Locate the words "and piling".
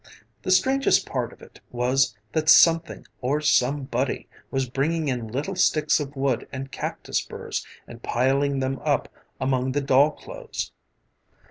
7.87-8.61